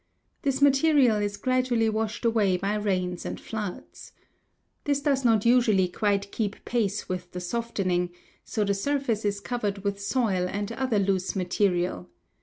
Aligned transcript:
This 0.41 0.63
material 0.63 1.17
is 1.17 1.37
gradually 1.37 1.87
washed 1.87 2.25
away 2.25 2.57
by 2.57 2.73
rains 2.73 3.23
and 3.23 3.39
floods. 3.39 4.13
This 4.85 4.99
does 4.99 5.23
not 5.23 5.45
usually 5.45 5.87
quite 5.89 6.31
keep 6.31 6.65
pace 6.65 7.07
with 7.07 7.31
the 7.33 7.39
softening; 7.39 8.09
so 8.43 8.63
the 8.63 8.73
surface 8.73 9.25
is 9.25 9.39
covered 9.39 9.83
with 9.83 10.01
soil 10.01 10.47
and 10.49 10.71
other 10.71 10.97
loose 10.97 11.35
material. 11.35 12.09